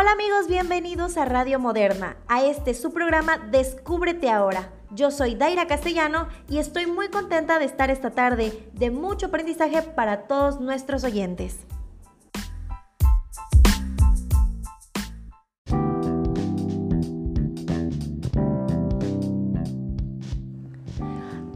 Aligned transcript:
Hola 0.00 0.12
amigos, 0.12 0.46
bienvenidos 0.46 1.16
a 1.16 1.24
Radio 1.24 1.58
Moderna, 1.58 2.18
a 2.28 2.44
este 2.44 2.72
su 2.72 2.92
programa 2.92 3.36
Descúbrete 3.36 4.30
ahora. 4.30 4.70
Yo 4.92 5.10
soy 5.10 5.34
Daira 5.34 5.66
Castellano 5.66 6.28
y 6.48 6.58
estoy 6.58 6.86
muy 6.86 7.08
contenta 7.08 7.58
de 7.58 7.64
estar 7.64 7.90
esta 7.90 8.12
tarde 8.12 8.70
de 8.74 8.92
mucho 8.92 9.26
aprendizaje 9.26 9.82
para 9.82 10.28
todos 10.28 10.60
nuestros 10.60 11.02
oyentes. 11.02 11.66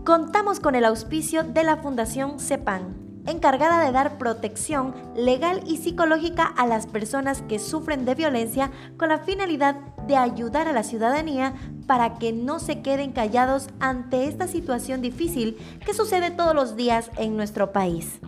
Contamos 0.05 0.59
con 0.59 0.75
el 0.75 0.85
auspicio 0.85 1.45
de 1.45 1.63
la 1.63 1.77
Fundación 1.77 2.41
CEPAN, 2.41 3.02
encargada 3.27 3.85
de 3.85 3.93
dar 3.93 4.19
protección 4.19 4.95
legal 5.15 5.63
y 5.67 5.77
psicológica 5.77 6.45
a 6.45 6.67
las 6.67 6.87
personas 6.87 7.43
que 7.43 7.59
sufren 7.59 8.05
de 8.05 8.15
violencia 8.15 8.71
con 8.97 9.09
la 9.09 9.19
finalidad 9.19 9.77
de 10.07 10.17
ayudar 10.17 10.69
a 10.69 10.73
la 10.73 10.83
ciudadanía 10.83 11.55
para 11.87 12.15
que 12.19 12.33
no 12.33 12.59
se 12.59 12.83
queden 12.83 13.13
callados 13.13 13.69
ante 13.81 14.27
esta 14.27 14.47
situación 14.47 15.01
difícil 15.01 15.57
que 15.85 15.95
sucede 15.95 16.31
todos 16.31 16.55
los 16.55 16.77
días 16.77 17.11
en 17.17 17.37
nuestro 17.37 17.73
país. 17.73 18.21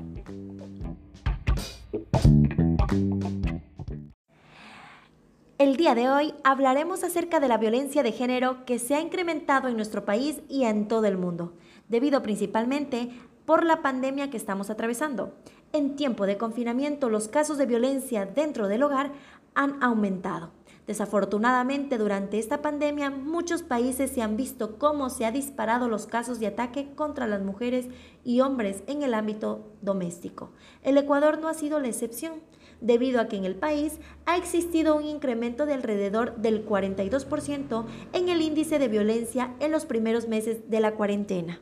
El 5.59 5.77
día 5.77 5.95
de 5.95 6.11
hoy 6.11 6.35
hablaremos 6.45 7.05
acerca 7.05 7.41
de 7.41 7.49
la 7.49 7.59
violencia 7.59 8.03
de 8.03 8.13
género 8.13 8.65
que 8.65 8.79
se 8.79 8.95
ha 8.95 9.01
incrementado 9.01 9.69
en 9.69 9.77
nuestro 9.77 10.05
país 10.05 10.41
y 10.49 10.65
en 10.65 10.89
todo 10.89 11.07
el 11.07 11.17
mundo 11.17 11.55
debido 11.89 12.23
principalmente 12.23 13.11
por 13.47 13.65
la 13.65 13.83
pandemia 13.83 14.31
que 14.31 14.37
estamos 14.37 14.71
atravesando. 14.71 15.35
En 15.73 15.97
tiempo 15.97 16.27
de 16.27 16.39
confinamiento, 16.39 17.11
los 17.11 17.29
casos 17.29 17.59
de 17.59 17.67
violencia 17.67 18.27
dentro 18.27 18.69
del 18.69 18.83
hogar 18.83 19.13
han 19.55 19.83
aumentado. 19.83 20.51
Desafortunadamente, 20.87 21.97
durante 21.97 22.39
esta 22.39 22.61
pandemia, 22.61 23.11
muchos 23.11 23.63
países 23.63 24.11
se 24.11 24.21
han 24.21 24.37
visto 24.37 24.79
cómo 24.79 25.09
se 25.09 25.25
han 25.25 25.33
disparado 25.33 25.89
los 25.89 26.07
casos 26.07 26.41
de 26.41 26.47
ataque 26.47 26.91
contra 26.95 27.27
las 27.27 27.43
mujeres 27.43 27.89
y 28.23 28.41
hombres 28.41 28.83
en 28.87 29.03
el 29.03 29.15
ámbito 29.15 29.73
doméstico. 29.81 30.51
El 30.83 30.99
Ecuador 30.99 31.39
no 31.39 31.49
ha 31.49 31.55
sido 31.55 31.81
la 31.81 31.89
excepción, 31.89 32.35
debido 32.83 33.21
a 33.21 33.29
que 33.29 33.37
en 33.37 33.47
el 33.47 33.55
país 33.55 33.99
ha 34.27 34.37
existido 34.37 34.95
un 34.95 35.07
incremento 35.07 35.65
de 35.65 35.73
alrededor 35.73 36.37
del 36.37 36.67
42% 36.67 37.87
en 38.13 38.29
el 38.29 38.43
índice 38.43 38.79
de 38.79 38.89
violencia 38.89 39.55
en 39.61 39.71
los 39.71 39.87
primeros 39.87 40.29
meses 40.29 40.69
de 40.69 40.81
la 40.81 40.93
cuarentena. 40.93 41.61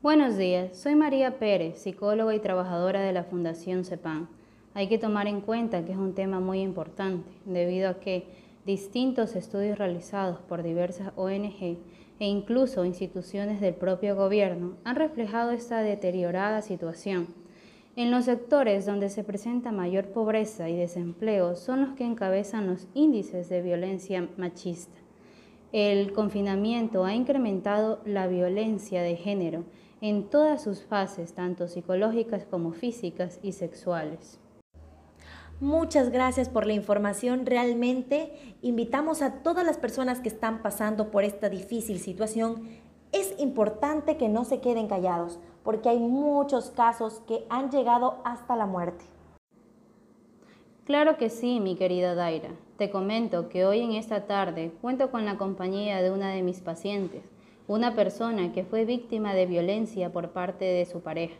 Buenos 0.00 0.36
días, 0.36 0.78
soy 0.78 0.94
María 0.94 1.40
Pérez, 1.40 1.80
psicóloga 1.80 2.32
y 2.32 2.38
trabajadora 2.38 3.00
de 3.00 3.12
la 3.12 3.24
Fundación 3.24 3.84
CEPAN. 3.84 4.28
Hay 4.72 4.86
que 4.86 4.96
tomar 4.96 5.26
en 5.26 5.40
cuenta 5.40 5.84
que 5.84 5.90
es 5.90 5.98
un 5.98 6.14
tema 6.14 6.38
muy 6.38 6.60
importante, 6.60 7.28
debido 7.44 7.90
a 7.90 7.98
que 7.98 8.28
distintos 8.64 9.34
estudios 9.34 9.76
realizados 9.76 10.38
por 10.38 10.62
diversas 10.62 11.10
ONG 11.16 11.78
e 12.20 12.26
incluso 12.28 12.84
instituciones 12.84 13.60
del 13.60 13.74
propio 13.74 14.14
gobierno 14.14 14.76
han 14.84 14.94
reflejado 14.94 15.50
esta 15.50 15.82
deteriorada 15.82 16.62
situación. 16.62 17.26
En 17.96 18.12
los 18.12 18.26
sectores 18.26 18.86
donde 18.86 19.10
se 19.10 19.24
presenta 19.24 19.72
mayor 19.72 20.10
pobreza 20.10 20.68
y 20.68 20.76
desempleo 20.76 21.56
son 21.56 21.80
los 21.80 21.94
que 21.96 22.04
encabezan 22.04 22.68
los 22.68 22.86
índices 22.94 23.48
de 23.48 23.62
violencia 23.62 24.28
machista. 24.36 24.96
El 25.72 26.12
confinamiento 26.12 27.04
ha 27.04 27.16
incrementado 27.16 28.00
la 28.04 28.28
violencia 28.28 29.02
de 29.02 29.16
género 29.16 29.64
en 30.00 30.28
todas 30.28 30.62
sus 30.62 30.84
fases, 30.84 31.34
tanto 31.34 31.68
psicológicas 31.68 32.44
como 32.44 32.72
físicas 32.72 33.38
y 33.42 33.52
sexuales. 33.52 34.38
Muchas 35.60 36.10
gracias 36.10 36.48
por 36.48 36.66
la 36.66 36.72
información. 36.72 37.44
Realmente 37.44 38.56
invitamos 38.62 39.22
a 39.22 39.42
todas 39.42 39.66
las 39.66 39.76
personas 39.76 40.20
que 40.20 40.28
están 40.28 40.62
pasando 40.62 41.10
por 41.10 41.24
esta 41.24 41.48
difícil 41.48 41.98
situación. 41.98 42.68
Es 43.10 43.34
importante 43.38 44.16
que 44.16 44.28
no 44.28 44.44
se 44.44 44.60
queden 44.60 44.86
callados, 44.86 45.40
porque 45.64 45.88
hay 45.88 45.98
muchos 45.98 46.70
casos 46.70 47.22
que 47.26 47.44
han 47.50 47.70
llegado 47.70 48.20
hasta 48.24 48.54
la 48.54 48.66
muerte. 48.66 49.04
Claro 50.84 51.16
que 51.16 51.28
sí, 51.28 51.58
mi 51.58 51.74
querida 51.74 52.14
Daira. 52.14 52.50
Te 52.76 52.90
comento 52.90 53.48
que 53.48 53.66
hoy 53.66 53.80
en 53.80 53.92
esta 53.92 54.26
tarde 54.26 54.72
cuento 54.80 55.10
con 55.10 55.24
la 55.24 55.36
compañía 55.36 56.00
de 56.00 56.12
una 56.12 56.30
de 56.30 56.42
mis 56.42 56.60
pacientes, 56.60 57.24
una 57.68 57.94
persona 57.94 58.52
que 58.52 58.64
fue 58.64 58.84
víctima 58.84 59.34
de 59.34 59.46
violencia 59.46 60.10
por 60.10 60.30
parte 60.30 60.64
de 60.64 60.86
su 60.86 61.00
pareja. 61.02 61.36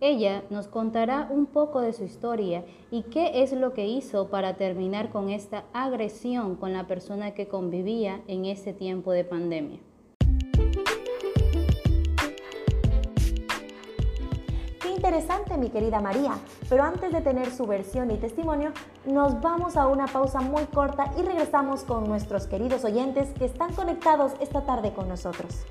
Ella 0.00 0.44
nos 0.48 0.68
contará 0.68 1.28
un 1.30 1.46
poco 1.46 1.80
de 1.80 1.92
su 1.92 2.04
historia 2.04 2.64
y 2.90 3.02
qué 3.02 3.42
es 3.42 3.52
lo 3.52 3.74
que 3.74 3.86
hizo 3.86 4.28
para 4.28 4.56
terminar 4.56 5.10
con 5.10 5.30
esta 5.30 5.64
agresión 5.72 6.56
con 6.56 6.72
la 6.72 6.86
persona 6.86 7.32
que 7.34 7.48
convivía 7.48 8.22
en 8.28 8.44
ese 8.44 8.72
tiempo 8.72 9.12
de 9.12 9.24
pandemia. 9.24 9.80
Interesante, 15.04 15.58
mi 15.58 15.68
querida 15.68 16.00
María. 16.00 16.32
Pero 16.70 16.82
antes 16.82 17.12
de 17.12 17.20
tener 17.20 17.50
su 17.50 17.66
versión 17.66 18.10
y 18.10 18.16
testimonio, 18.16 18.72
nos 19.04 19.38
vamos 19.42 19.76
a 19.76 19.86
una 19.86 20.06
pausa 20.06 20.40
muy 20.40 20.64
corta 20.64 21.12
y 21.18 21.22
regresamos 21.22 21.84
con 21.84 22.08
nuestros 22.08 22.46
queridos 22.46 22.84
oyentes 22.86 23.28
que 23.38 23.44
están 23.44 23.74
conectados 23.74 24.32
esta 24.40 24.64
tarde 24.64 24.94
con 24.94 25.06
nosotros. 25.06 25.66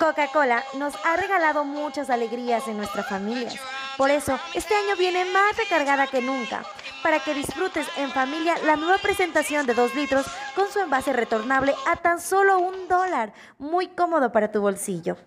Coca-Cola 0.00 0.64
nos 0.78 0.94
ha 1.04 1.14
regalado 1.16 1.62
muchas 1.64 2.08
alegrías 2.08 2.66
en 2.68 2.78
nuestras 2.78 3.06
familias. 3.06 3.60
Por 3.98 4.10
eso, 4.10 4.38
este 4.54 4.74
año 4.74 4.96
viene 4.96 5.26
más 5.26 5.54
recargada 5.58 6.06
que 6.06 6.22
nunca, 6.22 6.62
para 7.02 7.20
que 7.20 7.34
disfrutes 7.34 7.86
en 7.98 8.10
familia 8.10 8.54
la 8.64 8.76
nueva 8.76 8.96
presentación 8.96 9.66
de 9.66 9.74
2 9.74 9.94
litros 9.94 10.26
con 10.56 10.68
su 10.68 10.78
envase 10.80 11.12
retornable 11.12 11.74
a 11.86 11.96
tan 11.96 12.18
solo 12.18 12.58
un 12.60 12.88
dólar, 12.88 13.34
muy 13.58 13.88
cómodo 13.88 14.32
para 14.32 14.50
tu 14.50 14.62
bolsillo. 14.62 15.18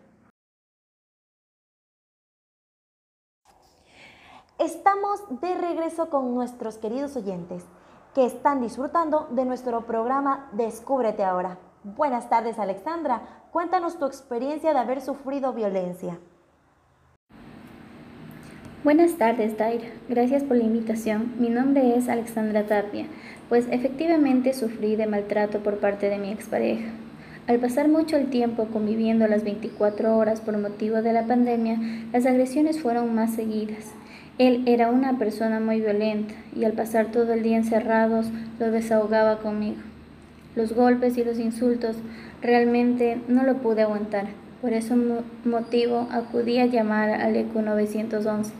Estamos 4.58 5.22
de 5.40 5.54
regreso 5.54 6.10
con 6.10 6.34
nuestros 6.34 6.80
queridos 6.80 7.16
oyentes 7.16 7.64
que 8.16 8.26
están 8.26 8.60
disfrutando 8.60 9.28
de 9.30 9.46
nuestro 9.46 9.86
programa 9.86 10.50
Descúbrete 10.54 11.24
ahora. 11.24 11.60
Buenas 11.84 12.30
tardes 12.30 12.60
Alexandra, 12.60 13.24
cuéntanos 13.52 14.00
tu 14.00 14.06
experiencia 14.06 14.72
de 14.72 14.80
haber 14.80 15.02
sufrido 15.02 15.52
violencia. 15.52 16.18
Buenas 18.86 19.16
tardes, 19.18 19.58
Daira. 19.58 19.90
Gracias 20.08 20.46
por 20.46 20.56
la 20.56 20.64
invitación. 20.64 21.34
Mi 21.40 21.50
nombre 21.50 21.98
es 21.98 22.08
Alexandra 22.08 22.68
Tapia, 22.68 23.08
pues 23.50 23.68
efectivamente 23.70 24.54
sufrí 24.54 24.96
de 24.96 25.08
maltrato 25.08 25.60
por 25.60 25.80
parte 25.80 26.10
de 26.10 26.20
mi 26.20 26.32
expareja. 26.32 26.90
Al 27.48 27.60
pasar 27.60 27.90
mucho 27.90 28.16
el 28.16 28.30
tiempo 28.30 28.68
conviviendo 28.72 29.28
las 29.28 29.44
24 29.44 30.16
horas 30.16 30.40
por 30.40 30.58
motivo 30.58 31.02
de 31.02 31.12
la 31.12 31.28
pandemia, 31.28 31.80
las 32.14 32.26
agresiones 32.26 32.82
fueron 32.82 33.14
más 33.14 33.34
seguidas. 33.34 33.92
Él 34.38 34.64
era 34.68 34.90
una 34.90 35.18
persona 35.18 35.60
muy 35.60 35.82
violenta 35.82 36.34
y 36.56 36.64
al 36.64 36.72
pasar 36.72 37.08
todo 37.08 37.34
el 37.34 37.44
día 37.44 37.58
encerrados 37.58 38.28
lo 38.58 38.72
desahogaba 38.72 39.40
conmigo. 39.40 39.82
Los 40.56 40.74
golpes 40.74 41.18
y 41.18 41.24
los 41.24 41.40
insultos 41.40 41.96
realmente 42.42 43.20
no 43.28 43.44
lo 43.44 43.56
pude 43.56 43.82
aguantar. 43.82 44.28
Por 44.62 44.74
ese 44.74 44.96
motivo 45.46 46.08
acudí 46.12 46.60
a 46.60 46.68
llamar 46.68 47.10
al 47.10 47.36
ECU 47.36 47.62
911 47.62 48.54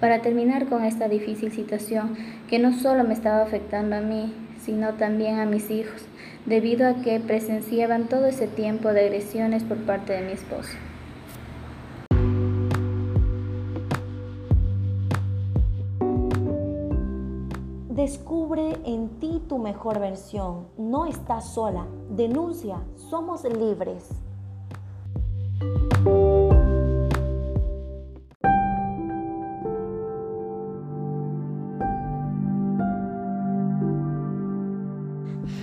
para 0.00 0.20
terminar 0.20 0.66
con 0.66 0.84
esta 0.84 1.08
difícil 1.08 1.50
situación 1.50 2.16
que 2.48 2.58
no 2.58 2.72
solo 2.72 3.02
me 3.02 3.14
estaba 3.14 3.42
afectando 3.42 3.96
a 3.96 4.00
mí, 4.00 4.32
sino 4.60 4.94
también 4.94 5.38
a 5.38 5.46
mis 5.46 5.70
hijos, 5.70 6.02
debido 6.46 6.86
a 6.86 7.02
que 7.02 7.18
presenciaban 7.18 8.08
todo 8.08 8.26
ese 8.26 8.46
tiempo 8.46 8.92
de 8.92 9.06
agresiones 9.06 9.64
por 9.64 9.78
parte 9.78 10.12
de 10.12 10.22
mi 10.22 10.32
esposo. 10.32 10.76
Descubre 17.98 18.78
en 18.84 19.18
ti 19.18 19.42
tu 19.48 19.58
mejor 19.58 19.98
versión. 19.98 20.68
No 20.78 21.04
estás 21.06 21.52
sola. 21.52 21.88
Denuncia. 22.08 22.80
Somos 22.94 23.42
libres. 23.42 24.08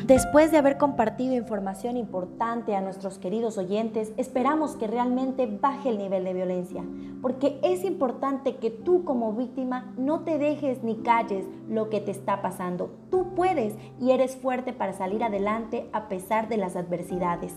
Después 0.06 0.52
de 0.52 0.60
haber 0.60 0.78
compartido 0.78 1.34
información 1.34 1.98
importante 1.98 2.76
a 2.76 2.82
nuestros 2.82 3.18
queridos 3.18 3.58
oyentes, 3.58 4.14
esperamos 4.18 4.76
que 4.76 4.86
realmente 4.86 5.48
baje 5.48 5.90
el 5.90 5.98
nivel 5.98 6.26
de 6.26 6.34
violencia, 6.36 6.84
porque 7.24 7.60
es 7.64 7.84
importante 7.84 8.58
que 8.58 8.70
tú 8.70 9.04
como 9.04 9.34
víctima 9.34 9.92
no 9.98 10.20
te 10.20 10.38
dejes 10.38 10.84
ni 10.84 10.98
calles 10.98 11.48
lo 11.68 11.90
que 11.90 12.02
te 12.02 12.12
está 12.12 12.44
pasando. 12.44 12.92
Tú 13.10 13.34
puedes 13.34 13.74
y 14.00 14.12
eres 14.12 14.36
fuerte 14.36 14.74
para 14.74 14.94
salir 14.94 15.24
adelante 15.24 15.90
a 15.92 16.08
pesar 16.08 16.50
de 16.50 16.58
las 16.58 16.76
adversidades. 16.76 17.56